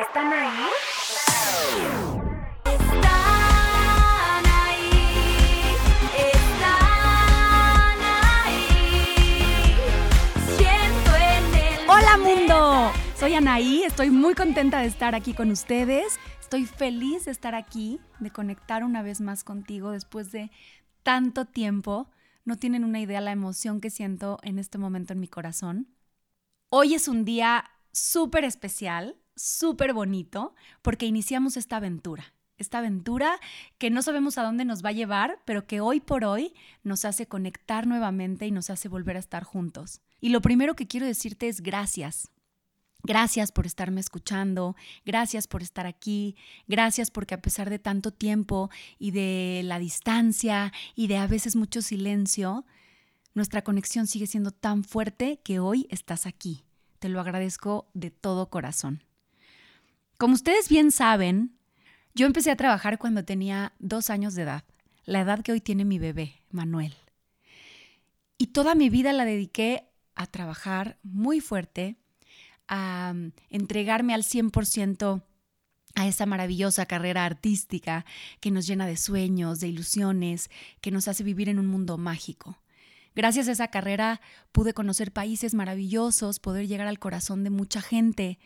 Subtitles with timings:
[0.00, 0.66] ¿Están ahí?
[2.64, 4.90] Están ahí,
[6.32, 8.64] están ahí.
[10.56, 12.90] Siento en el ¡Hola mundo!
[13.14, 16.18] Soy Anaí, estoy muy contenta de estar aquí con ustedes.
[16.40, 20.50] Estoy feliz de estar aquí, de conectar una vez más contigo después de
[21.02, 22.08] tanto tiempo.
[22.46, 25.94] No tienen una idea la emoción que siento en este momento en mi corazón.
[26.70, 32.34] Hoy es un día súper especial, súper bonito, porque iniciamos esta aventura.
[32.58, 33.40] Esta aventura
[33.78, 37.06] que no sabemos a dónde nos va a llevar, pero que hoy por hoy nos
[37.06, 40.02] hace conectar nuevamente y nos hace volver a estar juntos.
[40.20, 42.30] Y lo primero que quiero decirte es gracias.
[43.02, 44.76] Gracias por estarme escuchando,
[45.06, 46.36] gracias por estar aquí,
[46.68, 51.56] gracias porque a pesar de tanto tiempo y de la distancia y de a veces
[51.56, 52.66] mucho silencio,
[53.32, 56.62] nuestra conexión sigue siendo tan fuerte que hoy estás aquí.
[56.98, 59.02] Te lo agradezco de todo corazón.
[60.20, 61.56] Como ustedes bien saben,
[62.14, 64.64] yo empecé a trabajar cuando tenía dos años de edad,
[65.06, 66.94] la edad que hoy tiene mi bebé, Manuel.
[68.36, 71.96] Y toda mi vida la dediqué a trabajar muy fuerte,
[72.68, 75.22] a mm, entregarme al 100%
[75.94, 78.04] a esa maravillosa carrera artística
[78.40, 80.50] que nos llena de sueños, de ilusiones,
[80.82, 82.58] que nos hace vivir en un mundo mágico.
[83.14, 84.20] Gracias a esa carrera
[84.52, 88.38] pude conocer países maravillosos, poder llegar al corazón de mucha gente,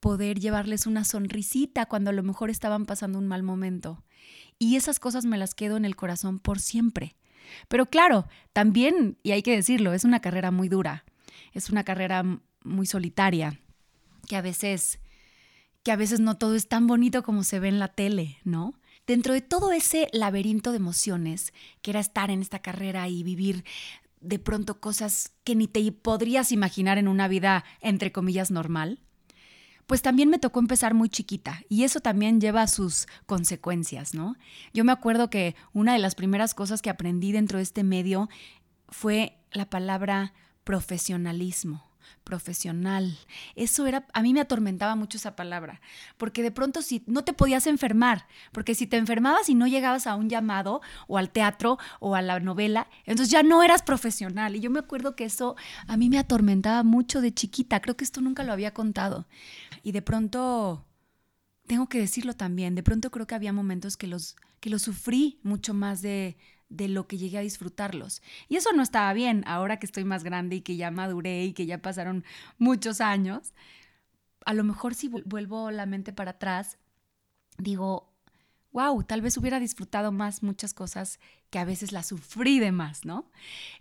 [0.00, 4.04] poder llevarles una sonrisita cuando a lo mejor estaban pasando un mal momento.
[4.58, 7.16] Y esas cosas me las quedo en el corazón por siempre.
[7.68, 11.04] Pero claro, también, y hay que decirlo, es una carrera muy dura,
[11.52, 12.24] es una carrera
[12.64, 13.60] muy solitaria,
[14.26, 14.98] que a veces
[15.86, 18.74] que a veces no todo es tan bonito como se ve en la tele, ¿no?
[19.06, 23.64] Dentro de todo ese laberinto de emociones, que era estar en esta carrera y vivir
[24.20, 29.05] de pronto cosas que ni te podrías imaginar en una vida, entre comillas, normal,
[29.86, 34.36] pues también me tocó empezar muy chiquita y eso también lleva sus consecuencias, ¿no?
[34.74, 38.28] Yo me acuerdo que una de las primeras cosas que aprendí dentro de este medio
[38.88, 40.34] fue la palabra
[40.64, 41.85] profesionalismo
[42.24, 43.16] profesional.
[43.54, 45.80] Eso era, a mí me atormentaba mucho esa palabra,
[46.16, 50.06] porque de pronto si no te podías enfermar, porque si te enfermabas y no llegabas
[50.06, 54.56] a un llamado o al teatro o a la novela, entonces ya no eras profesional.
[54.56, 55.56] Y yo me acuerdo que eso
[55.86, 59.26] a mí me atormentaba mucho de chiquita, creo que esto nunca lo había contado.
[59.82, 60.84] Y de pronto,
[61.66, 65.38] tengo que decirlo también, de pronto creo que había momentos que los, que los sufrí
[65.42, 66.36] mucho más de,
[66.68, 68.22] de lo que llegué a disfrutarlos.
[68.48, 71.52] Y eso no estaba bien, ahora que estoy más grande y que ya maduré y
[71.52, 72.24] que ya pasaron
[72.58, 73.54] muchos años.
[74.44, 76.78] A lo mejor si vuelvo la mente para atrás,
[77.58, 78.12] digo,
[78.76, 81.18] wow, tal vez hubiera disfrutado más muchas cosas
[81.48, 83.30] que a veces las sufrí de más, ¿no?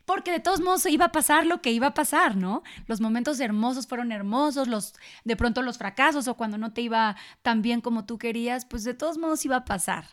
[0.06, 2.63] Porque de todos modos iba a pasar lo que iba a pasar, ¿no?
[2.88, 4.94] Los momentos hermosos fueron hermosos, los
[5.25, 8.85] de pronto los fracasos o cuando no te iba tan bien como tú querías, pues
[8.85, 10.06] de todos modos iba a pasar.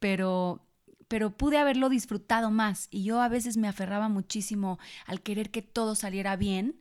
[0.00, 0.65] Pero
[1.08, 5.62] pero pude haberlo disfrutado más y yo a veces me aferraba muchísimo al querer que
[5.62, 6.80] todo saliera bien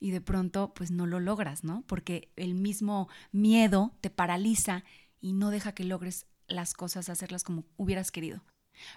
[0.00, 1.82] y de pronto pues no lo logras, ¿no?
[1.86, 4.84] Porque el mismo miedo te paraliza
[5.20, 8.42] y no deja que logres las cosas, hacerlas como hubieras querido.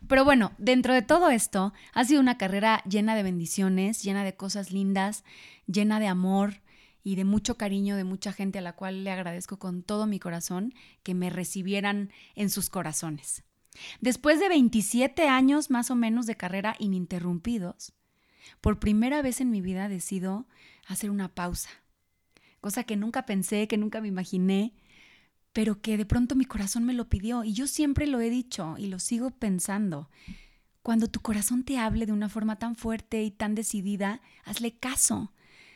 [0.07, 4.35] Pero bueno, dentro de todo esto, ha sido una carrera llena de bendiciones, llena de
[4.35, 5.23] cosas lindas,
[5.65, 6.61] llena de amor
[7.03, 10.19] y de mucho cariño de mucha gente a la cual le agradezco con todo mi
[10.19, 13.43] corazón que me recibieran en sus corazones.
[13.99, 17.93] Después de 27 años más o menos de carrera ininterrumpidos,
[18.59, 20.47] por primera vez en mi vida decido
[20.87, 21.69] hacer una pausa,
[22.59, 24.73] cosa que nunca pensé, que nunca me imaginé,
[25.53, 28.75] pero que de pronto mi corazón me lo pidió y yo siempre lo he dicho
[28.77, 30.09] y lo sigo pensando.
[30.81, 35.33] Cuando tu corazón te hable de una forma tan fuerte y tan decidida, hazle caso,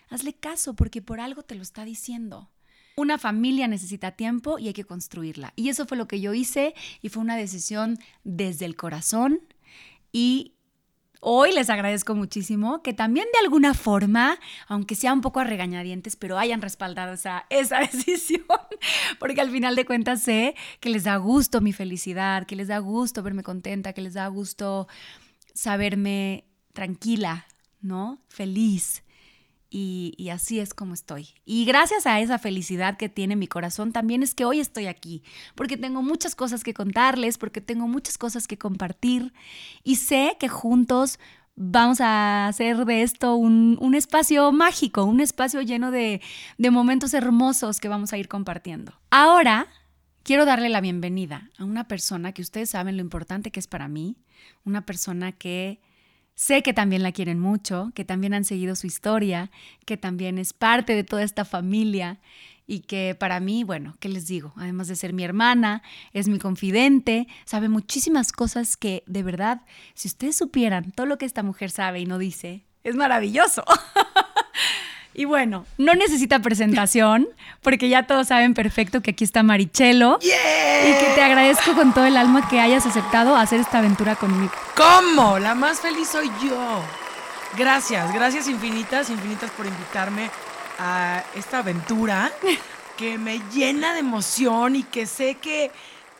[0.09, 2.49] hazle caso porque por algo te lo está diciendo.
[2.97, 5.51] Una familia necesita tiempo y hay que construirla.
[5.55, 9.41] Y eso fue lo que yo hice y fue una decisión desde el corazón.
[10.13, 10.53] Y
[11.19, 16.15] hoy les agradezco muchísimo que también de alguna forma, aunque sea un poco a regañadientes,
[16.15, 18.45] pero hayan respaldado esa, esa decisión.
[19.19, 22.77] Porque al final de cuentas sé que les da gusto mi felicidad, que les da
[22.79, 24.87] gusto verme contenta, que les da gusto
[25.53, 27.45] saberme tranquila,
[27.81, 28.21] ¿no?
[28.29, 29.03] Feliz.
[29.69, 31.29] Y, así es como estoy.
[31.43, 35.23] Y gracias a esa felicidad que tiene mi corazón, también es que hoy estoy aquí,
[35.55, 39.33] porque tengo muchas cosas que contarles, porque tengo muchas cosas que compartir
[39.83, 41.19] y sé que juntos
[41.55, 46.21] vamos a hacer de esto un, un espacio mágico, un espacio lleno de,
[46.57, 48.93] de momentos hermosos que vamos a ir compartiendo.
[49.09, 49.67] Ahora
[50.23, 53.87] quiero darle la bienvenida a una persona que ustedes saben lo importante que es para
[53.87, 54.17] mí,
[54.65, 55.79] una persona que
[56.35, 59.51] Sé que también la quieren mucho, que también han seguido su historia,
[59.85, 62.19] que también es parte de toda esta familia
[62.67, 64.53] y que para mí, bueno, ¿qué les digo?
[64.57, 69.61] Además de ser mi hermana, es mi confidente, sabe muchísimas cosas que de verdad,
[69.93, 73.63] si ustedes supieran todo lo que esta mujer sabe y no dice, es maravilloso.
[75.17, 77.29] Y bueno, no necesita presentación,
[77.61, 80.19] porque ya todos saben perfecto que aquí está Marichelo.
[80.21, 84.51] Y que te agradezco con todo el alma que hayas aceptado hacer esta aventura conmigo.
[84.75, 85.39] ¿Cómo?
[85.39, 86.83] La más feliz soy yo.
[87.57, 90.29] Gracias, gracias infinitas, infinitas por invitarme
[90.77, 92.29] a esta aventura
[92.97, 95.71] que me llena de emoción y que sé que,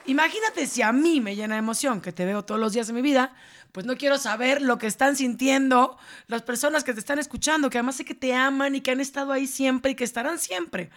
[0.06, 2.94] imagínate si a mí me llena de emoción, que te veo todos los días de
[2.94, 3.34] mi vida,
[3.76, 7.78] pues no quiero saber lo que están sintiendo las personas que te están escuchando, que
[7.78, 10.92] además sé que te aman y que han estado ahí siempre y que estarán siempre.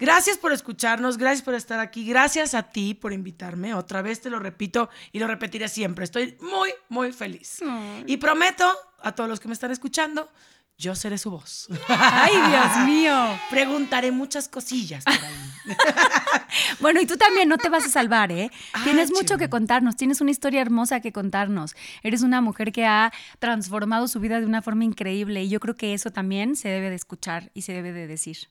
[0.00, 3.72] Gracias por escucharnos, gracias por estar aquí, gracias a ti por invitarme.
[3.72, 6.04] Otra vez te lo repito y lo repetiré siempre.
[6.04, 7.60] Estoy muy, muy feliz.
[8.06, 8.68] Y prometo
[9.00, 10.28] a todos los que me están escuchando,
[10.76, 11.68] yo seré su voz.
[11.86, 13.14] ¡Ay, Dios mío!
[13.50, 15.47] Preguntaré muchas cosillas por ahí.
[16.80, 18.50] Bueno, y tú también no te vas a salvar, ¿eh?
[18.72, 21.74] Ah, tienes mucho que contarnos, tienes una historia hermosa que contarnos.
[22.02, 25.76] Eres una mujer que ha transformado su vida de una forma increíble y yo creo
[25.76, 28.48] que eso también se debe de escuchar y se debe de decir.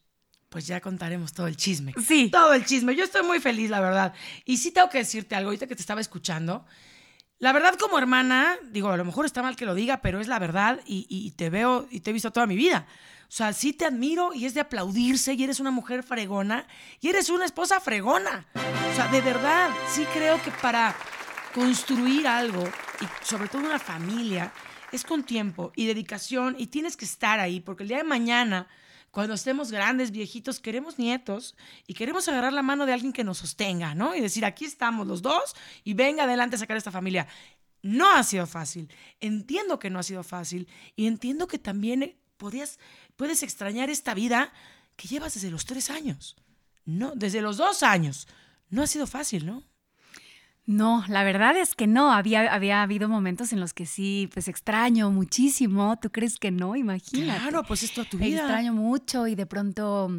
[0.49, 1.93] Pues ya contaremos todo el chisme.
[2.05, 2.29] Sí.
[2.31, 2.95] Todo el chisme.
[2.95, 4.13] Yo estoy muy feliz, la verdad.
[4.45, 6.65] Y sí tengo que decirte algo, ahorita que te estaba escuchando.
[7.39, 10.27] La verdad, como hermana, digo, a lo mejor está mal que lo diga, pero es
[10.27, 12.87] la verdad y, y te veo y te he visto toda mi vida.
[13.27, 16.65] O sea, sí te admiro y es de aplaudirse y eres una mujer fregona
[17.01, 18.47] y eres una esposa fregona.
[18.55, 20.95] O sea, de verdad, sí creo que para
[21.53, 22.63] construir algo
[23.01, 24.53] y sobre todo una familia
[24.91, 28.67] es con tiempo y dedicación y tienes que estar ahí porque el día de mañana
[29.11, 31.55] cuando estemos grandes, viejitos, queremos nietos
[31.87, 34.15] y queremos agarrar la mano de alguien que nos sostenga, ¿no?
[34.15, 37.27] Y decir, aquí estamos los dos y venga adelante a sacar esta familia.
[37.81, 38.89] No ha sido fácil.
[39.19, 42.79] Entiendo que no ha sido fácil y entiendo que también podías,
[43.15, 44.51] puedes extrañar esta vida
[44.95, 46.35] que llevas desde los tres años.
[46.85, 48.27] No, desde los dos años.
[48.69, 49.63] No ha sido fácil, ¿no?
[50.65, 52.11] No, la verdad es que no.
[52.11, 55.97] Había, había habido momentos en los que sí, pues extraño muchísimo.
[56.01, 56.75] ¿Tú crees que no?
[56.75, 57.39] Imagínate.
[57.39, 58.41] Claro, pues es toda tu vida.
[58.41, 60.09] Extraño mucho y de pronto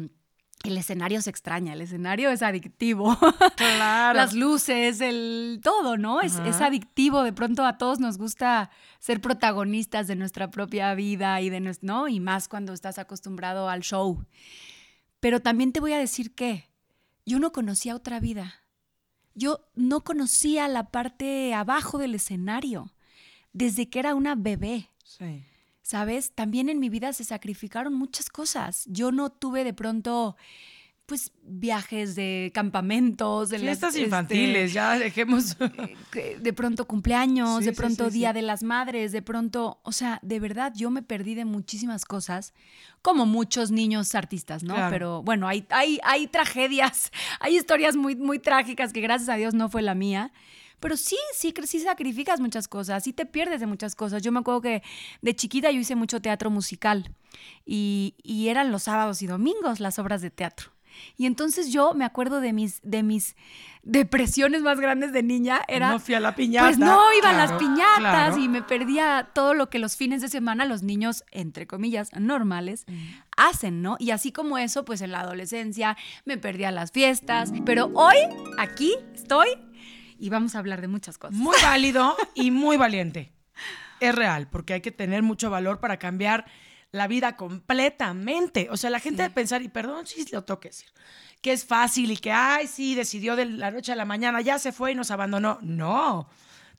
[0.63, 1.73] el escenario se extraña.
[1.73, 3.17] El escenario es adictivo.
[3.55, 4.17] Claro.
[4.17, 6.21] Las luces, el todo, ¿no?
[6.21, 7.23] Es, es adictivo.
[7.23, 8.69] De pronto a todos nos gusta
[8.99, 12.07] ser protagonistas de nuestra propia vida y de nues- ¿no?
[12.07, 14.25] Y más cuando estás acostumbrado al show.
[15.19, 16.69] Pero también te voy a decir que
[17.25, 18.55] yo no conocía otra vida.
[19.35, 22.91] Yo no conocía la parte abajo del escenario
[23.53, 24.89] desde que era una bebé.
[25.03, 25.43] Sí.
[25.89, 26.33] ¿Sabes?
[26.33, 28.85] También en mi vida se sacrificaron muchas cosas.
[28.85, 30.37] Yo no tuve de pronto,
[31.07, 35.57] pues, viajes de campamentos, de las, Fiestas este, infantiles, ya dejemos.
[36.11, 38.17] que de pronto cumpleaños, Sí, de pronto sí, sí.
[38.19, 42.05] Día de las Madres, de pronto, o sea, de verdad yo me perdí de muchísimas
[42.05, 42.53] cosas,
[43.01, 44.75] como muchos niños artistas, ¿no?
[44.75, 44.91] Claro.
[44.91, 49.55] Pero bueno, hay, hay, hay tragedias, hay historias muy, muy trágicas que gracias a Dios
[49.55, 50.31] no fue la mía.
[50.79, 54.21] Pero sí, sí, sí sacrificas muchas cosas, sí te pierdes de muchas cosas.
[54.23, 54.83] Yo me acuerdo que
[55.21, 57.13] de chiquita yo hice mucho teatro musical
[57.65, 60.71] y, y eran los sábados y domingos las obras de teatro.
[61.17, 63.35] Y entonces yo me acuerdo de mis, de mis
[63.83, 65.61] depresiones más grandes de niña.
[65.67, 66.67] Era, no fui a la piñata.
[66.67, 68.37] pues no, iban Claro, las piñatas claro.
[68.37, 72.85] y me perdía todo lo que los fines de semana los niños, entre comillas, normales,
[72.87, 72.93] Mm.
[73.37, 73.95] hacen, ¿no?
[73.99, 75.95] Y así como eso, pues en la adolescencia
[76.25, 77.53] me perdía las fiestas.
[77.65, 78.17] Pero hoy,
[78.57, 79.47] aquí estoy
[80.19, 81.35] y vamos a hablar de muchas cosas.
[81.35, 83.31] Muy válido y muy valiente.
[83.99, 86.45] Es real, porque hay que tener mucho valor para cambiar
[86.91, 88.67] la vida completamente.
[88.71, 90.89] O sea, la gente de pensar, y perdón si lo tengo que decir,
[91.41, 94.59] que es fácil y que, ay, sí, decidió de la noche a la mañana, ya
[94.59, 95.59] se fue y nos abandonó.
[95.61, 96.29] No.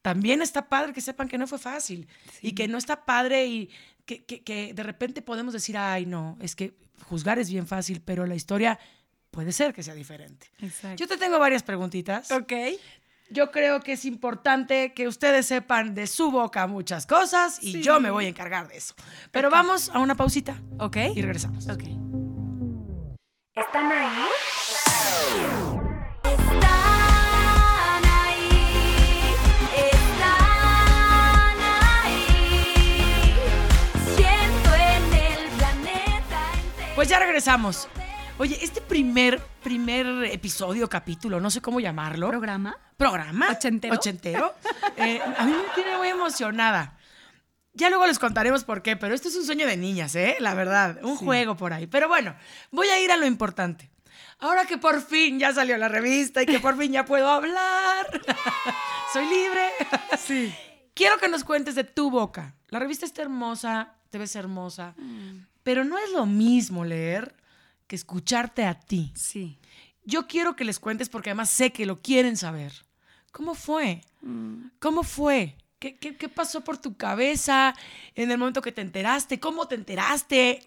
[0.02, 2.08] También está padre que sepan que no fue fácil
[2.40, 3.70] y que no está padre y
[4.06, 8.00] que, que- que de repente podemos decir, ay, no, es que juzgar es bien fácil,
[8.00, 8.78] pero la historia
[9.30, 10.46] puede ser que sea diferente.
[10.60, 10.96] Exacto.
[10.96, 12.30] Yo te tengo varias preguntitas.
[12.32, 12.52] Ok.
[13.32, 17.82] Yo creo que es importante que ustedes sepan de su boca muchas cosas y Sí.
[17.82, 18.94] yo me voy a encargar de eso.
[19.30, 20.96] Pero vamos a una pausita Ok.
[21.14, 21.68] y regresamos.
[21.68, 21.84] Ok.
[23.54, 24.24] ¿Están ahí?
[26.24, 29.34] Están ahí,
[29.92, 31.60] están
[32.04, 33.34] ahí.
[34.16, 36.94] Siento en el planeta entero.
[36.96, 37.88] Pues ya regresamos.
[38.38, 42.28] Oye, este primer, primer episodio, capítulo, no sé cómo llamarlo.
[42.28, 42.76] ¿Programa?
[42.96, 43.48] programa.
[43.50, 43.94] ¿Ochentero?
[43.94, 44.54] Ochentero.
[44.96, 46.98] eh, a mí me tiene muy emocionada.
[47.72, 50.36] Ya luego les contaremos por qué, pero esto es un sueño de niñas, ¿eh?
[50.40, 51.86] La verdad, un juego por ahí.
[51.86, 52.34] Pero bueno,
[52.70, 53.90] voy a ir a lo importante.
[54.38, 58.06] Ahora que por fin ya salió la revista y que por fin ya puedo hablar,
[59.12, 59.68] soy libre.
[60.18, 60.54] Sí.
[60.94, 65.46] Quiero que nos cuentes de tu boca La revista está hermosa, te ves hermosa, Mm.
[65.62, 67.34] pero no es lo mismo leer
[67.90, 69.12] que escucharte a ti.
[69.16, 69.58] Sí.
[70.04, 72.72] Yo quiero que les cuentes porque además sé que lo quieren saber.
[73.32, 74.02] ¿Cómo fue?
[74.22, 74.68] Mm.
[74.78, 75.56] ¿Cómo fue?
[75.80, 77.74] ¿Qué, qué, qué pasó por tu cabeza
[78.14, 79.40] en el momento que te enteraste?
[79.40, 80.62] ¿Cómo te enteraste?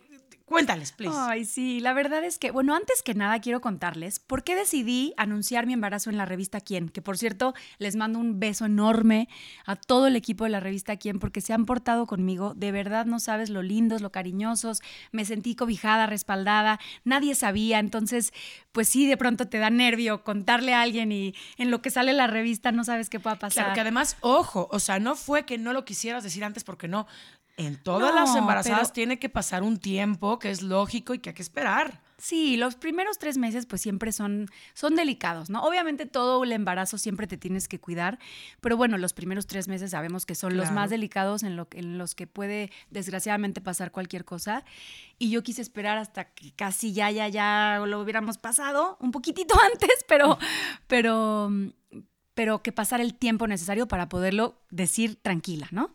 [0.46, 1.16] Cuéntales, please.
[1.18, 5.14] Ay, sí, la verdad es que, bueno, antes que nada quiero contarles por qué decidí
[5.16, 9.30] anunciar mi embarazo en la revista Quién, que por cierto les mando un beso enorme
[9.66, 13.06] a todo el equipo de la revista Quién porque se han portado conmigo, de verdad
[13.06, 14.82] no sabes lo lindos, lo cariñosos,
[15.14, 18.34] me sentí cobijada, respaldada, nadie sabía, entonces,
[18.74, 22.12] pues sí, de pronto te da nervio contarle a alguien y en lo que sale
[22.12, 23.64] la revista no sabes qué pueda pasar.
[23.64, 26.90] Claro, que además, ojo, o sea, no fue que no lo quisieras decir antes porque
[26.90, 27.08] no.
[27.56, 31.20] En todas No, las embarazadas pero- tiene que pasar un tiempo que es lógico y
[31.20, 32.02] que hay que esperar.
[32.18, 35.62] Sí, los primeros tres meses pues siempre son, son delicados, ¿no?
[35.64, 38.18] Obviamente todo el embarazo siempre te tienes que cuidar,
[38.62, 41.98] pero bueno, los primeros tres meses sabemos que son los más delicados en, lo, en
[41.98, 44.64] los que puede desgraciadamente pasar cualquier cosa.
[45.20, 49.54] Y yo quise esperar hasta que casi ya, ya, ya lo hubiéramos pasado, un poquitito
[49.74, 50.38] antes, pero,
[50.88, 51.52] pero,
[52.36, 55.94] pero que pasara el tiempo necesario para poderlo decir tranquila, ¿no?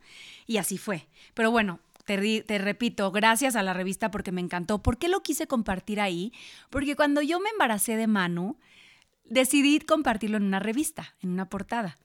[0.49, 1.07] Y así fue.
[1.35, 4.83] Pero bueno, te, te repito, gracias a la revista porque me encantó.
[4.83, 6.33] ¿Por qué lo quise compartir ahí?
[6.71, 8.59] Porque cuando yo me embaracé de Manu,
[9.25, 11.99] decidí compartirlo en una revista, en una portada.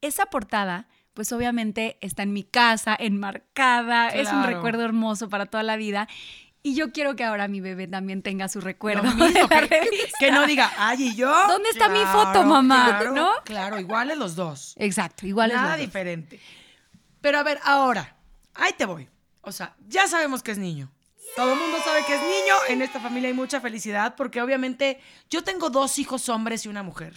[0.00, 5.62] Esa portada, pues obviamente está en mi casa, enmarcada, es un recuerdo hermoso para toda
[5.62, 6.08] la vida.
[6.62, 9.02] Y yo quiero que ahora mi bebé también tenga su recuerdo.
[9.02, 9.68] Lo mismo, de la
[10.18, 11.30] que, no diga, ay, ¿y yo?
[11.48, 12.86] ¿Dónde está mi foto, mamá?
[12.86, 13.30] Claro, ¿No?
[13.44, 14.74] Claro, iguales los dos.
[14.78, 15.86] Exacto, igual es Nada los dos.
[15.86, 16.40] diferente.
[17.24, 18.18] Pero a ver, ahora,
[18.52, 19.08] ahí te voy.
[19.40, 20.92] O sea, ya sabemos que es niño.
[21.36, 22.54] Todo el mundo sabe que es niño.
[22.68, 25.00] En esta familia hay mucha felicidad porque obviamente
[25.30, 27.14] yo tengo dos hijos hombres y una mujer.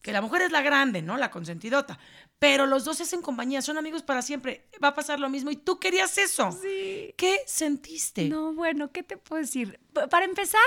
[0.00, 1.18] Que la mujer es la grande, ¿no?
[1.18, 1.98] La consentidota.
[2.38, 4.66] Pero los dos se hacen compañía, son amigos para siempre.
[4.82, 6.52] Va a pasar lo mismo y tú querías eso.
[6.52, 7.12] Sí.
[7.18, 8.30] ¿Qué sentiste?
[8.30, 9.78] No, bueno, ¿qué te puedo decir?
[9.92, 10.62] Pa- Para empezar,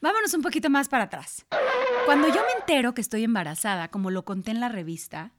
[0.00, 1.44] vámonos un poquito más para atrás.
[2.04, 5.32] Cuando yo me entero que estoy embarazada, como lo conté en la revista,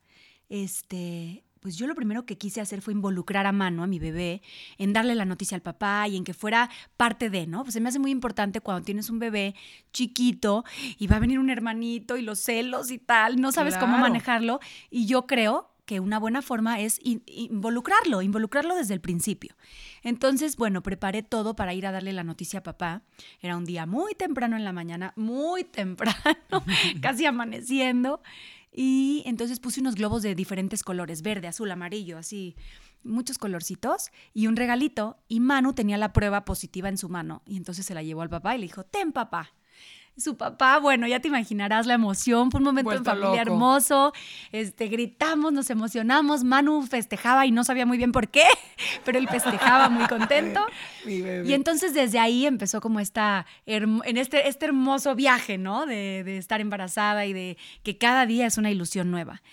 [0.50, 4.42] este, pues yo lo primero que quise hacer fue involucrar a mano a mi bebé,
[4.78, 7.64] en darle la noticia al papá y en que fuera parte de, ¿no?
[7.64, 9.54] Pues se me hace muy importante cuando tienes un bebé
[9.92, 10.64] chiquito
[10.98, 14.62] y va a venir un hermanito y los celos y tal, no sabes cómo manejarlo.
[14.90, 19.56] Y yo creo que una buena forma es in- involucrarlo, involucrarlo desde el principio.
[20.04, 23.02] Entonces, bueno, preparé todo para ir a darle la noticia a papá.
[23.42, 26.16] Era un día muy temprano en la mañana, muy temprano,
[27.02, 28.22] casi amaneciendo.
[28.80, 32.56] Y entonces puse unos globos de diferentes colores, verde, azul, amarillo, así,
[33.04, 35.18] muchos colorcitos, y un regalito.
[35.28, 37.42] Y Manu tenía la prueba positiva en su mano.
[37.48, 39.52] Y entonces se la llevó al papá y le dijo, ten papá.
[40.18, 43.52] Su papá, bueno, ya te imaginarás la emoción, fue un momento Vuelto en familia loco.
[43.52, 44.14] hermoso,
[44.52, 48.46] este, gritamos, nos emocionamos, Manu festejaba y no sabía muy bien por qué,
[49.06, 50.66] pero él festejaba muy contento.
[51.06, 51.48] Mi bebé.
[51.48, 55.86] Y entonces desde ahí empezó como esta, en este, este hermoso viaje, ¿no?
[55.86, 59.44] De, de estar embarazada y de que cada día es una ilusión nueva.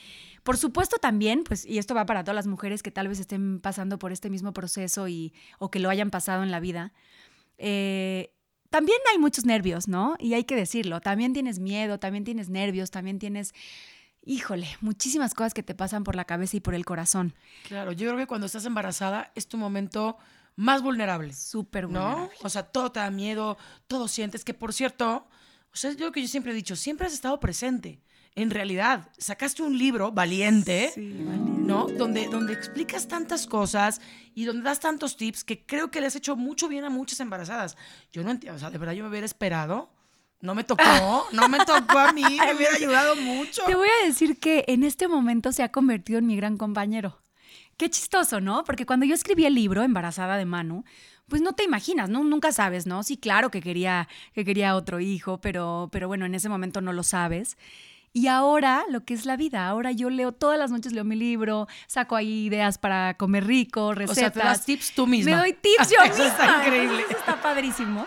[0.45, 3.61] Por supuesto también, pues, y esto va para todas las mujeres que tal vez estén
[3.61, 6.93] pasando por este mismo proceso y, o que lo hayan pasado en la vida,
[7.57, 8.34] eh,
[8.75, 10.17] también hay muchos nervios, ¿no?
[10.19, 13.55] Y hay que decirlo, también tienes miedo, también tienes nervios, también tienes,
[14.25, 17.37] híjole, muchísimas cosas que te pasan por la cabeza y por el corazón.
[17.69, 20.19] Claro, yo creo que cuando estás embarazada es tu momento
[20.57, 21.33] más vulnerable.
[21.35, 22.01] Súper ¿no?
[22.01, 22.37] vulnerable.
[22.43, 25.29] O sea, todo te da miedo, todo sientes que, por cierto,
[25.73, 28.01] o sea, yo que yo siempre he dicho, siempre has estado presente.
[28.37, 31.87] En realidad, sacaste un libro valiente, ¿no?
[31.87, 34.01] Donde, donde explicas tantas cosas
[34.35, 37.21] y donde das tantos tips que creo que le has hecho mucho bien a muchas
[37.21, 37.77] embarazadas.
[38.13, 39.91] Yo no entiendo, o sea, de verdad yo me hubiera esperado.
[40.41, 43.63] No me tocó, no me tocó a mí, me hubiera ayudado mucho.
[43.65, 47.23] Te voy a decir que en este momento se ha convertido en mi gran compañero.
[47.77, 48.65] Qué chistoso, ¿no?
[48.65, 50.85] Porque cuando yo escribí el libro, Embarazada de Manu,
[51.29, 52.23] pues no te imaginas, ¿no?
[52.25, 53.03] Nunca sabes, ¿no?
[53.03, 56.93] Sí, claro que quería, que quería otro hijo, pero, pero bueno, en ese momento no
[56.93, 57.57] lo sabes.
[58.17, 61.17] Y ahora, lo que es la vida, ahora yo leo todas las noches, leo mi
[61.17, 64.17] libro, saco ahí ideas para comer rico, o recetas.
[64.17, 65.33] sea, te das tips tú misma.
[65.33, 66.97] Me doy tips yo Eso está misma, increíble.
[66.99, 68.07] entonces Está padrísimo.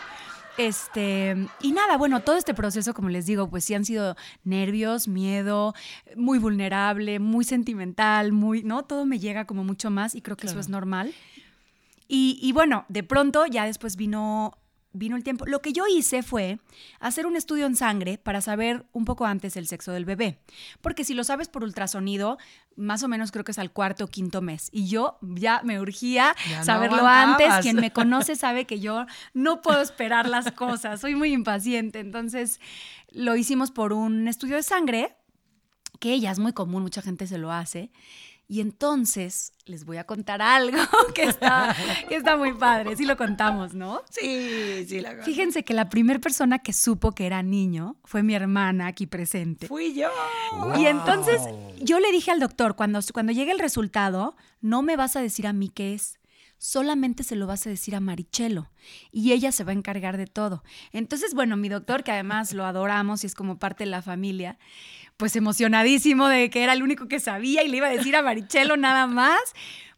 [0.58, 5.10] Este, y nada, bueno, todo este proceso, como les digo, pues sí han sido nervios,
[5.10, 5.74] miedo,
[6.16, 8.86] muy vulnerable, muy sentimental, muy, ¿no?
[8.86, 11.14] Todo me llega como mucho más y creo que eso es normal.
[12.08, 14.58] Y, y bueno, de pronto ya después vino,
[14.98, 15.46] vino el tiempo.
[15.46, 16.60] Lo que yo hice fue
[17.00, 20.40] hacer un estudio en sangre para saber un poco antes el sexo del bebé.
[20.82, 22.38] Porque si lo sabes por ultrasonido,
[22.76, 24.70] más o menos creo que es al cuarto o quinto mes.
[24.72, 27.48] Y yo ya me urgía Ya saberlo antes.
[27.62, 31.02] Quien me conoce sabe que yo no puedo esperar las cosas.
[31.02, 32.00] Soy muy impaciente.
[32.00, 32.60] Entonces
[33.12, 35.16] lo hicimos por un estudio de sangre,
[36.00, 37.92] que ya es muy común, mucha gente se lo hace.
[38.50, 40.78] Y entonces les voy a contar algo
[41.16, 41.76] que está,
[42.08, 42.96] que está muy padre.
[42.96, 44.04] Sí lo contamos, ¿no?
[44.10, 48.36] Sí, sí, la Fíjense que la primera persona que supo que era niño fue mi
[48.36, 49.68] hermana aquí presente.
[49.68, 50.10] Fui yo.
[50.78, 51.42] Y entonces
[51.82, 55.46] yo le dije al doctor, cuando, cuando llegue el resultado, no me vas a decir
[55.46, 56.18] a mí qué es.
[56.60, 58.72] Solamente se lo vas a decir a Marichelo
[59.12, 60.64] y ella se va a encargar de todo.
[60.92, 64.58] Entonces, bueno, mi doctor, que además lo adoramos y es como parte de la familia,
[65.18, 68.22] pues emocionadísimo de que era el único que sabía y le iba a decir a
[68.22, 69.42] Marichelo nada más.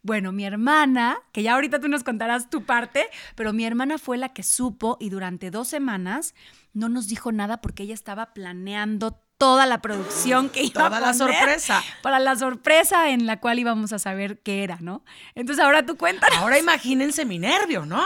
[0.02, 4.16] Bueno, mi hermana, que ya ahorita tú nos contarás tu parte, pero mi hermana fue
[4.16, 6.34] la que supo y durante dos semanas
[6.72, 11.00] no nos dijo nada porque ella estaba planeando toda la producción que iba Toda a
[11.00, 11.82] la sorpresa.
[12.02, 15.04] Para la sorpresa en la cual íbamos a saber qué era, ¿no?
[15.34, 16.38] Entonces ahora tú cuéntanos.
[16.38, 18.02] Ahora imagínense mi nervio, ¿no?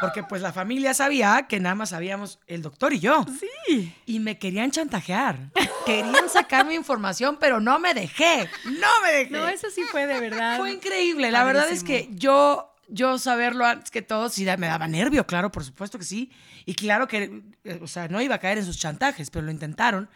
[0.00, 3.24] Porque pues la familia sabía que nada más sabíamos el doctor y yo.
[3.66, 3.94] Sí.
[4.06, 5.50] Y me querían chantajear.
[5.84, 8.48] Querían sacarme información, pero no me dejé.
[8.64, 9.30] No me dejé.
[9.30, 10.58] No, eso sí fue de verdad.
[10.58, 11.30] Fue increíble.
[11.30, 15.50] La verdad es que yo, yo saberlo antes que todo, sí me daba nervio, claro,
[15.50, 16.30] por supuesto que sí.
[16.64, 19.50] Y claro que, eh, o sea, no iba a caer en sus chantajes, pero lo
[19.50, 20.08] intentaron.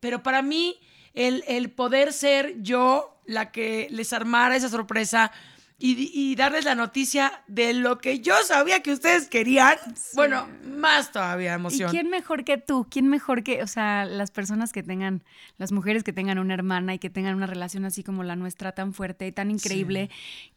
[0.00, 0.80] Pero para mí,
[1.14, 5.30] el, el poder ser yo la que les armara esa sorpresa
[5.84, 9.76] y, y darles la noticia de lo que yo sabía que ustedes querían,
[10.14, 11.90] bueno, más todavía ¿Y emoción.
[11.90, 12.86] quién mejor que tú?
[12.88, 15.24] ¿Quién mejor que, o sea, las personas que tengan,
[15.58, 18.70] las mujeres que tengan una hermana y que tengan una relación así como la nuestra
[18.70, 20.08] tan fuerte y tan increíble?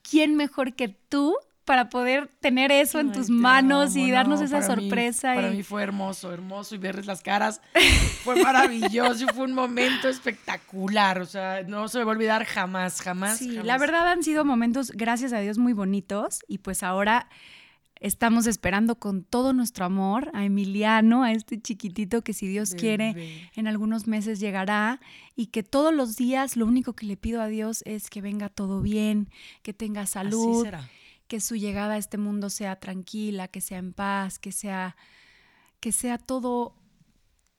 [0.07, 4.45] ¿Quién mejor que tú para poder tener eso en Ay, tus manos y darnos no,
[4.45, 5.33] esa para mí- sorpresa?
[5.35, 7.59] para mí fue hermoso, hermoso y verles las caras
[8.23, 11.19] fue maravilloso fue un momento espectacular.
[11.19, 13.37] O sea, no se me va a olvidar jamás, jamás.
[13.39, 13.65] Sí, jamás.
[13.65, 17.27] la verdad han sido momentos, gracias a Dios, muy bonitos y pues ahora
[17.99, 23.47] estamos esperando con todo nuestro amor a Emiliano, a este chiquitito que si Dios quiere
[23.55, 24.99] en algunos meses llegará
[25.35, 28.49] y que todos los días lo único que le pido a Dios es que venga
[28.49, 29.29] todo bien,
[29.63, 30.87] que tenga Así salud, será.
[31.27, 34.95] Que su llegada a este mundo sea tranquila, que sea en paz, que sea
[35.79, 36.75] que sea todo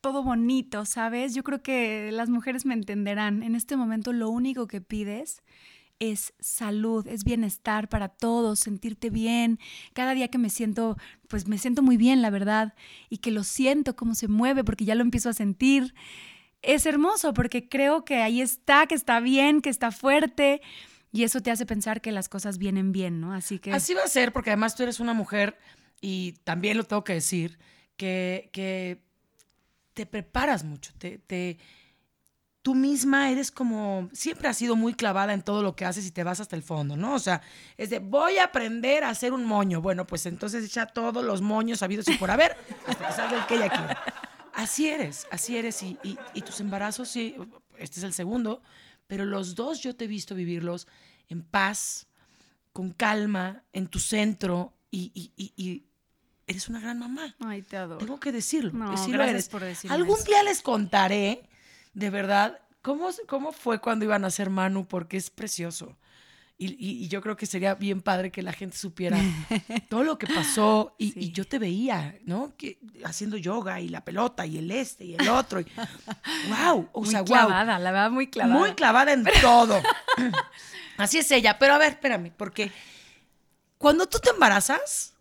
[0.00, 1.34] todo bonito, ¿sabes?
[1.34, 3.42] Yo creo que las mujeres me entenderán.
[3.42, 5.42] En este momento lo único que pides
[5.98, 9.58] es salud, es bienestar para todos, sentirte bien.
[9.94, 10.96] Cada día que me siento,
[11.28, 12.74] pues me siento muy bien, la verdad,
[13.08, 15.94] y que lo siento cómo se mueve porque ya lo empiezo a sentir.
[16.62, 20.62] Es hermoso porque creo que ahí está, que está bien, que está fuerte
[21.16, 23.32] y eso te hace pensar que las cosas vienen bien, ¿no?
[23.32, 25.56] Así que Así va a ser, porque además tú eres una mujer,
[26.00, 27.58] y también lo tengo que decir,
[27.96, 29.00] que, que
[29.94, 31.56] te preparas mucho, te,
[32.62, 36.10] tú misma eres como, siempre has sido muy clavada en todo lo que haces y
[36.10, 37.14] te vas hasta el fondo, ¿no?
[37.14, 37.40] O sea,
[37.76, 39.80] es de, voy a aprender a hacer un moño.
[39.80, 43.46] Bueno, pues entonces echa todos los moños habidos y por haber, hasta que salga el
[43.46, 44.02] que ella quiera.
[44.52, 47.36] Así eres, así eres, y, y- y tus embarazos, sí,
[47.78, 48.62] este es el segundo,
[49.06, 50.88] pero los dos yo te he visto vivirlos
[51.28, 52.06] en paz,
[52.72, 55.84] con calma, en tu centro y, y- y- y
[56.46, 57.34] eres una gran mamá.
[57.40, 57.98] Ay, te adoro.
[57.98, 58.72] Tengo que decirlo.
[58.72, 59.48] No, que sí lo gracias eres.
[59.48, 60.26] por decirme Algún eso.
[60.26, 61.48] día les contaré,
[61.94, 65.96] de verdad, cómo, cómo fue cuando iban a ser Manu, porque es precioso.
[66.58, 69.18] Y, y- y yo creo que sería bien padre que la gente supiera
[69.90, 70.94] todo lo que pasó.
[70.98, 71.18] Y, Sí.
[71.20, 72.54] y yo te veía, ¿no?
[72.56, 75.60] Que, haciendo yoga y la pelota y el este y el otro.
[76.48, 77.26] Wow, o muy sea, wow.
[77.26, 78.58] clavada, la verdad, muy clavada.
[78.58, 79.82] Muy clavada en todo.
[80.96, 81.58] Así es ella.
[81.58, 82.72] Pero a ver, espérame, porque
[83.76, 85.12] cuando tú te embarazas,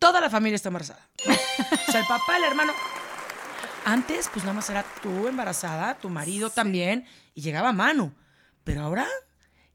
[0.00, 1.08] toda la familia está embarazada.
[1.88, 2.72] O sea, el papá, el hermano.
[3.84, 8.12] Antes, pues nada más era tú embarazada, tu marido también, y llegaba Manu.
[8.64, 9.06] Pero ahora,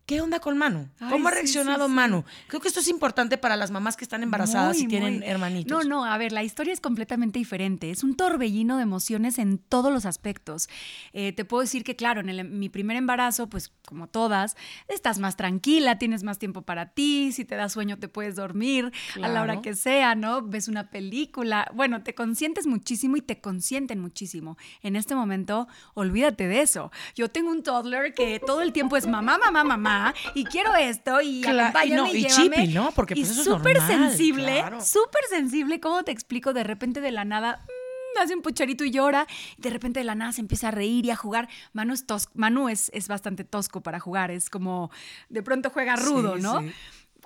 [0.07, 0.89] ¿qué onda con Manu?
[0.99, 1.95] Ay, ¿Cómo ha sí, reaccionado sí, sí.
[1.95, 2.23] Manu?
[2.47, 5.27] Creo que esto es importante para las mamás que están embarazadas y Muy, tienen muy.
[5.27, 5.85] hermanitos.
[5.85, 7.91] No, no, a ver, la historia es completamente diferente.
[7.91, 10.69] Es un torbellino de emociones en todos los aspectos.
[11.13, 14.55] Eh, te puedo decir que, claro, en el- mi primer embarazo, pues como todas,
[14.87, 18.91] estás más tranquila, tienes más tiempo para ti, si te da sueño te puedes dormir
[19.15, 19.61] a la hora Claro.
[19.61, 20.41] que sea, ¿no?
[20.41, 21.69] Ves una película.
[21.75, 24.57] Bueno, te consientes muchísimo y te consienten muchísimo.
[24.81, 26.91] En este momento, olvídate de eso.
[27.13, 29.96] Yo tengo un toddler que todo el tiempo es mamá, mamá, mamá,
[30.35, 32.91] y quiero esto, y Cla- y no, y y chippy, ¿no?
[32.91, 34.81] Porque, y pues, eso es súper normal, sensible, claro.
[34.81, 35.79] súper sensible.
[35.79, 36.53] ¿Cómo te explico?
[36.53, 39.27] De repente de la nada mm, hace un pucherito y llora.
[39.57, 41.47] Y de repente de la nada se empieza a reír y a jugar.
[41.73, 44.31] Manu es, tos- Manu es, es bastante tosco para jugar.
[44.31, 44.89] Es como
[45.29, 46.61] de pronto juega rudo, Sí, ¿no?
[46.61, 46.71] sí.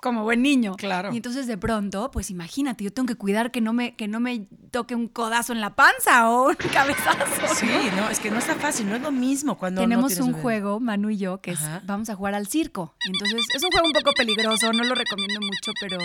[0.02, 0.74] Como buen niño.
[0.76, 1.12] Claro.
[1.12, 4.18] Y entonces de pronto, pues imagínate, yo tengo que cuidar que no me, que no
[4.18, 7.54] me toque un codazo en la panza o un cabezazo.
[7.54, 8.02] Sí, ¿no?
[8.02, 10.42] no, es que no está fácil, no es lo mismo cuando Tenemos un bebé.
[10.42, 11.82] juego, Manu y yo, que es Ajá.
[11.84, 12.96] vamos a jugar al circo.
[13.06, 15.98] Entonces, es un juego un poco peligroso, no lo recomiendo mucho, pero,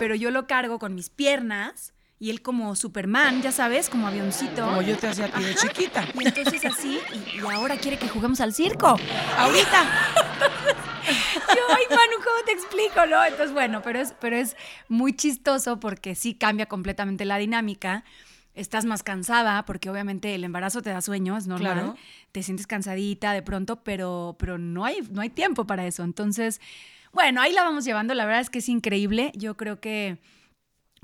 [0.00, 4.64] pero yo lo cargo con mis piernas y él como Superman, ya sabes, como avioncito.
[4.64, 6.04] Como yo te hacía a ti de chiquita.
[6.18, 8.96] Y entonces así, y, y ahora quiere que juguemos al circo.
[9.38, 9.84] Ahorita.
[11.06, 13.06] Yo, ay, Manu, ¿cómo te explico?
[13.06, 14.56] No, entonces, bueno, pero es, pero es
[14.88, 18.04] muy chistoso porque sí cambia completamente la dinámica.
[18.54, 21.74] Estás más cansada porque obviamente el embarazo te da sueño, es normal.
[21.74, 21.96] Claro.
[22.32, 26.04] Te sientes cansadita de pronto, pero, pero no, hay, no hay tiempo para eso.
[26.04, 26.60] Entonces,
[27.12, 28.14] bueno, ahí la vamos llevando.
[28.14, 29.30] La verdad es que es increíble.
[29.34, 30.18] Yo creo que,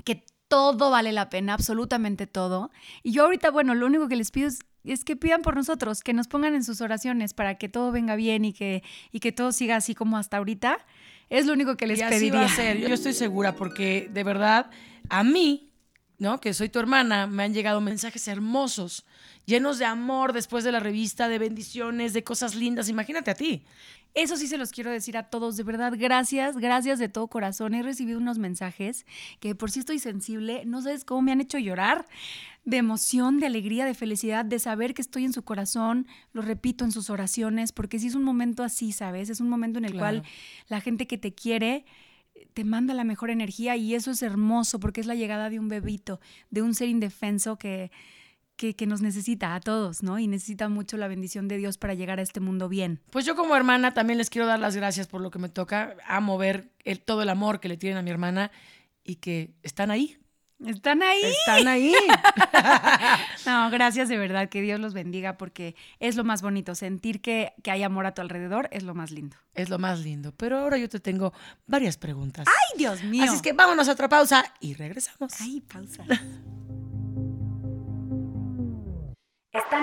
[0.03, 2.71] que todo vale la pena, absolutamente todo.
[3.03, 4.59] Y yo ahorita, bueno, lo único que les pido es,
[4.91, 8.15] es que pidan por nosotros, que nos pongan en sus oraciones para que todo venga
[8.15, 10.85] bien y que, y que todo siga así como hasta ahorita.
[11.29, 12.41] Es lo único que les y así pediría.
[12.41, 14.69] va a ser, yo estoy segura, porque de verdad,
[15.09, 15.71] a mí,
[16.17, 16.39] ¿no?
[16.39, 19.05] Que soy tu hermana, me han llegado mensajes hermosos,
[19.45, 22.89] llenos de amor después de la revista, de bendiciones, de cosas lindas.
[22.89, 23.63] Imagínate a ti.
[24.15, 27.73] Eso sí se los quiero decir a todos, de verdad, gracias, gracias de todo corazón.
[27.73, 29.07] He recibido unos mensajes
[29.39, 32.05] que por si estoy sensible, no sabes cómo me han hecho llorar
[32.63, 36.85] de emoción, de alegría, de felicidad, de saber que estoy en su corazón, lo repito
[36.85, 39.29] en sus oraciones, porque sí es un momento así, ¿sabes?
[39.31, 40.19] Es un momento en el Claro.
[40.19, 40.23] cual
[40.69, 41.83] la gente que te quiere
[42.53, 45.69] te manda la mejor energía y eso es hermoso porque es la llegada de un
[45.69, 46.19] bebito,
[46.51, 47.91] de un ser indefenso que,
[48.55, 50.19] que, que nos necesita a todos, ¿no?
[50.19, 53.01] Y necesita mucho la bendición de Dios para llegar a este mundo bien.
[53.11, 55.95] Pues yo como hermana también les quiero dar las gracias por lo que me toca.
[56.07, 58.51] Amo ver el- todo el amor que le tienen a mi hermana
[59.03, 60.17] y que están ahí.
[60.65, 61.21] ¿Están ahí?
[61.23, 61.93] Están ahí.
[63.45, 67.51] No, gracias de verdad, que Dios los bendiga porque es lo más bonito, sentir que,
[67.61, 69.35] que hay amor a tu alrededor es lo más lindo.
[69.53, 70.31] es lo más lindo.
[70.37, 71.33] Pero ahora yo te tengo
[71.67, 72.47] varias preguntas.
[72.47, 73.23] ¡Ay, Dios mío!
[73.25, 75.33] Así es que vámonos a otra pausa y regresamos.
[75.41, 76.05] ¡Ay, pausa!
[79.73, 79.81] el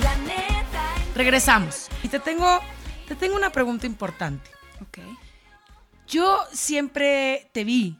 [0.00, 0.94] planeta.
[1.14, 1.88] Regresamos.
[2.02, 2.60] Y te tengo,
[3.06, 4.50] te tengo una pregunta importante.
[4.80, 4.98] Ok.
[6.08, 7.98] Yo siempre te vi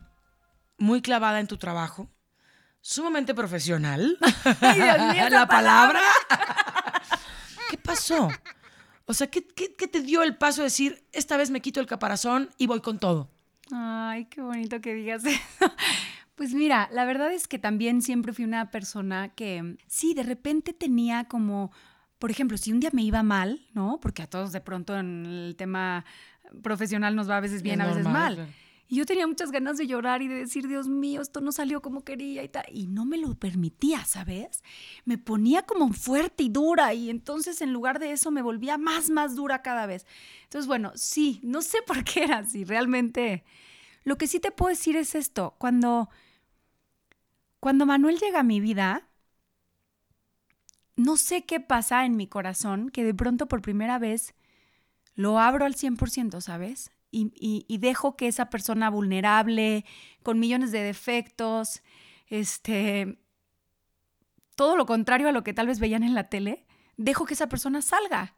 [0.78, 2.08] muy clavada en tu trabajo,
[2.80, 4.18] sumamente profesional.
[4.60, 6.00] Ay, Dios mío, la palabra.
[7.70, 8.28] ¿Qué pasó?
[9.10, 11.80] O sea, ¿qué, qué, qué te dio el paso de decir, esta vez me quito
[11.80, 13.30] el caparazón y voy con todo?
[13.72, 15.40] Ay, qué bonito que digas eso.
[16.34, 20.72] Pues mira, la verdad es que también siempre fui una persona que sí, de repente
[20.72, 21.72] tenía como,
[22.18, 23.98] por ejemplo, si un día me iba mal, ¿no?
[24.00, 26.04] Porque a todos de pronto en el tema
[26.62, 28.34] profesional nos va a veces bien, Es a veces normal, mal.
[28.36, 28.52] claro.
[28.90, 31.82] Y yo tenía muchas ganas de llorar y de decir, Dios mío, esto no salió
[31.82, 32.64] como quería y tal.
[32.72, 34.62] Y no me lo permitía, ¿sabes?
[35.04, 39.10] Me ponía como fuerte y dura y entonces en lugar de eso me volvía más,
[39.10, 40.06] más dura cada vez.
[40.44, 43.44] Entonces, bueno, sí, no sé por qué era así, realmente.
[44.04, 46.08] Lo que sí te puedo decir es esto, cuando,
[47.60, 49.06] cuando Manuel llega a mi vida,
[50.96, 54.34] no sé qué pasa en mi corazón, que de pronto por primera vez
[55.14, 56.90] lo abro al 100%, ¿sabes?
[57.10, 57.32] Y,
[57.68, 59.84] y- dejo que esa persona vulnerable,
[60.22, 61.82] con millones de defectos,
[62.26, 63.18] este,
[64.56, 66.66] todo lo contrario a lo que tal vez veían en la tele,
[66.96, 68.34] dejo que esa persona salga.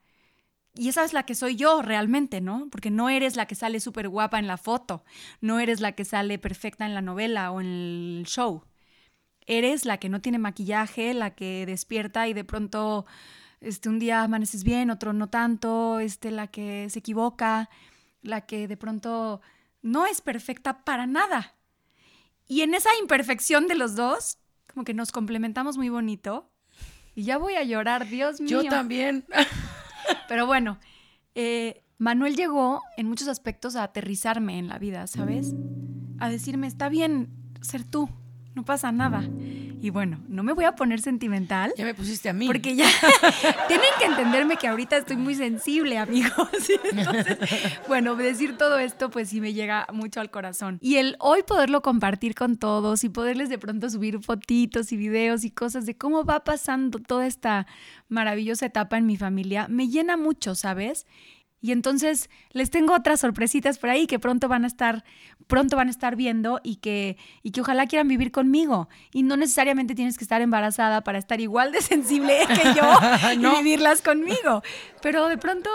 [0.75, 2.69] Y esa es la que soy yo realmente, ¿no?
[2.71, 5.05] Porque no eres la que sale súper guapa en la foto,
[5.41, 8.65] no eres la que sale perfecta en la novela o en el show.
[9.47, 13.05] Eres la que no tiene maquillaje, la que despierta y de pronto
[13.61, 17.69] este, un día amaneces bien, otro no tanto, este, la que se equivoca,
[18.23, 19.41] la que de pronto
[19.83, 21.55] no es perfecta para nada.
[22.47, 24.39] Y en esa imperfección de los dos,
[24.73, 26.51] como que nos complementamos muy bonito.
[27.15, 28.63] Y ya voy a llorar, Dios mío.
[28.63, 29.25] Yo también.
[30.29, 30.79] Pero bueno,
[31.35, 35.55] eh, Manuel llegó en muchos aspectos a aterrizarme en la vida, ¿sabes?
[36.19, 37.31] A decirme, está bien
[37.61, 38.09] ser tú,
[38.55, 39.23] no pasa nada.
[39.81, 41.73] Y bueno, no me voy a poner sentimental.
[41.77, 42.47] Ya me pusiste a mí.
[42.47, 42.87] Porque ya
[43.69, 46.49] tienen que entenderme que ahorita estoy muy sensible, amigos.
[46.93, 47.38] Entonces,
[47.88, 50.79] bueno, decir todo esto, pues sí me llega mucho al corazón.
[50.81, 55.45] Y el hoy poderlo compartir con todos y poderles de pronto subir fotitos y videos
[55.45, 57.66] y cosas de cómo va pasando toda esta
[58.09, 61.07] maravillosa etapa en mi familia, me llena mucho, ¿sabes?
[61.62, 65.05] Y entonces les tengo otras sorpresitas por ahí que pronto van a estar,
[65.46, 68.88] pronto van a estar viendo y que, y que ojalá quieran vivir conmigo.
[69.12, 73.53] Y no necesariamente tienes que estar embarazada para estar igual de sensible que yo No.
[73.61, 74.62] y vivirlas conmigo.
[75.03, 75.68] Pero de pronto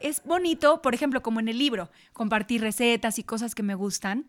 [0.00, 4.26] es bonito, por ejemplo, como en el libro, compartir recetas y cosas que me gustan.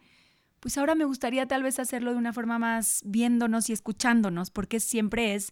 [0.59, 4.79] Pues ahora me gustaría tal vez hacerlo de una forma más viéndonos y escuchándonos, porque
[4.79, 5.51] siempre es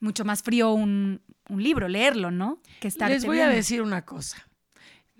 [0.00, 2.60] mucho más frío un, un libro, leerlo, ¿no?
[2.80, 4.46] Que estar Les voy a decir una cosa.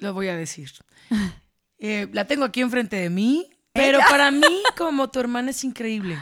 [0.03, 0.71] Lo voy a decir.
[1.85, 6.17] Eh, la tengo aquí enfrente de mí, pero para mí, como tu hermana, es increíble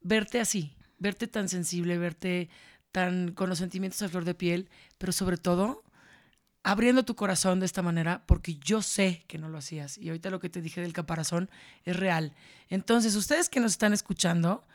[0.00, 2.48] verte así, verte tan sensible, verte
[2.90, 5.84] tan con los sentimientos a flor de piel, pero sobre todo
[6.62, 9.98] abriendo tu corazón de esta manera porque yo sé que no lo hacías.
[9.98, 11.50] Y ahorita lo que te dije del caparazón
[11.84, 12.32] es real.
[12.70, 14.66] Entonces, ustedes que nos están escuchando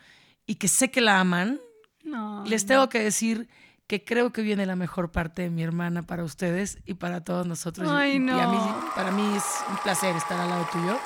[0.46, 1.60] y que sé que la aman,
[2.04, 2.44] No.
[2.46, 3.48] les tengo que decir
[3.86, 7.46] que creo que viene la mejor parte de mi hermana para ustedes y para todos
[7.46, 7.88] nosotros.
[7.90, 8.90] Ay, y, a mí, no.
[8.94, 10.98] para mí es un placer estar al lado tuyo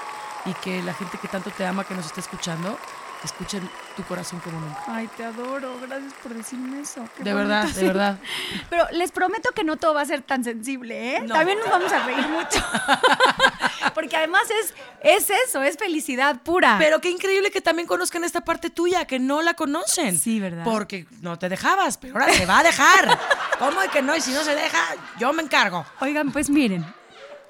[0.46, 2.78] y que la gente que tanto te ama, que nos está escuchando,
[3.22, 4.82] escuchen tu corazón como nunca.
[4.86, 5.78] Ay, te adoro.
[5.86, 7.04] Gracias por decirme eso.
[7.16, 8.18] Qué De bonito, verdad, de verdad.
[8.70, 11.20] Pero les prometo que no todo va a ser tan sensible, ¿eh?
[11.20, 11.34] No.
[11.34, 12.64] También nos vamos a reír mucho.
[14.00, 16.76] Porque además es, es eso, es felicidad pura.
[16.78, 20.16] Pero qué increíble que también conozcan esta parte tuya, que no la conocen.
[20.18, 20.64] Sí, ¿verdad?
[20.64, 23.18] Porque no te dejabas, pero ahora se va a dejar.
[23.58, 24.16] ¿Cómo de que no?
[24.16, 24.78] Y si no se deja,
[25.18, 25.84] yo me encargo.
[26.00, 26.82] Oigan, pues miren,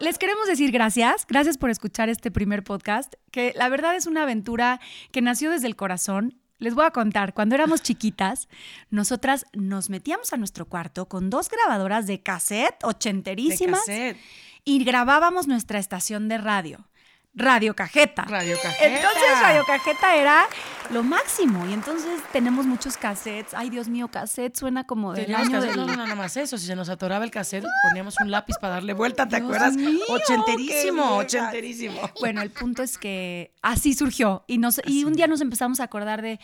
[0.00, 4.24] les queremos decir gracias, gracias por escuchar este primer podcast, que la verdad es una
[4.24, 4.80] aventura
[5.12, 6.36] que nació desde el corazón.
[6.58, 8.48] Les voy a contar, cuando éramos chiquitas,
[8.90, 14.16] nosotras nos metíamos a nuestro cuarto con dos grabadoras de cassette De ochenterísimas cassette.
[14.64, 16.86] Y grabábamos nuestra estación de radio,
[17.34, 18.22] Radio Cajeta.
[18.22, 18.96] Radio Cajeta.
[18.96, 20.46] Entonces Radio Cajeta era
[20.90, 23.54] lo máximo y entonces tenemos muchos cassettes.
[23.54, 25.76] Ay, Dios mío, cassette suena como del Teníamos año del...
[25.76, 26.58] no, nada más eso.
[26.58, 29.76] Si se nos atoraba el cassette, poníamos un lápiz para darle vuelta, ¿te Dios acuerdas?
[29.76, 32.00] mío, ochenterísimo, ochenterísimo.
[32.20, 35.84] Bueno, el punto es que así surgió y, nos, y un día nos empezamos a
[35.84, 36.40] acordar de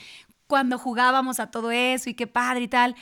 [0.47, 2.95] cuando jugábamos a todo eso y qué padre y tal.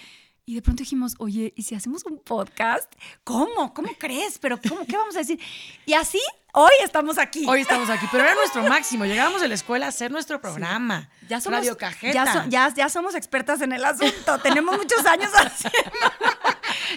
[0.47, 2.93] Y de pronto dijimos, oye, ¿y si hacemos un podcast?
[3.25, 3.73] ¿Cómo?
[3.73, 4.39] ¿Cómo crees?
[4.39, 4.85] ¿Pero cómo?
[4.85, 5.41] ¿Qué vamos a decir?
[5.87, 6.21] Y así,
[6.53, 7.47] hoy estamos aquí.
[7.49, 9.07] Hoy estamos aquí, pero era nuestro máximo.
[9.07, 11.09] Llegábamos de la escuela a hacer nuestro programa.
[11.31, 12.13] ya somos, Radio Cajeta.
[12.13, 14.39] Ya, so- ya, ya somos expertas en el asunto.
[14.43, 15.79] Tenemos muchos años haciendo.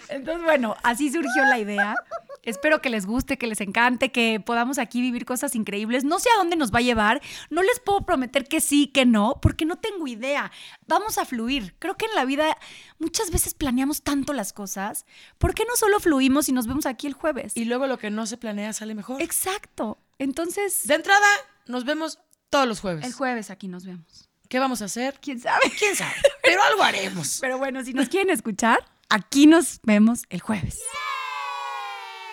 [0.09, 1.95] Entonces, bueno, así surgió la idea.
[2.43, 6.05] Espero que les guste, que les encante, que podamos aquí vivir cosas increíbles.
[6.05, 7.21] No sé a dónde nos va a llevar.
[7.49, 10.51] No les puedo prometer que sí, que no, porque no tengo idea.
[10.87, 11.75] Vamos a fluir.
[11.79, 12.57] Creo que en la vida
[12.99, 15.05] muchas veces planeamos tanto las cosas.
[15.37, 17.51] ¿Por qué no solo fluimos y nos vemos aquí el jueves?
[17.57, 19.21] Y luego lo que no se planea sale mejor.
[19.21, 19.97] Exacto.
[20.17, 21.27] Entonces, De entrada,
[21.65, 22.19] nos vemos
[22.49, 23.03] todos los jueves.
[23.05, 24.29] el jueves aquí nos vemos.
[24.47, 25.19] ¿Qué vamos a hacer?
[25.21, 25.69] ¿Quién sabe?
[25.77, 26.13] ¿Quién sabe?
[26.41, 27.39] Pero algo haremos.
[27.41, 30.81] Pero bueno, si nos quieren escuchar, Aquí nos vemos el jueves.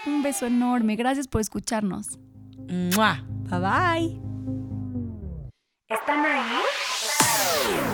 [0.06, 0.96] Un beso enorme.
[0.96, 2.18] Gracias por escucharnos.
[2.68, 3.24] ¡Mua!
[3.48, 4.20] Bye bye.
[5.88, 7.93] ¿Están ahí?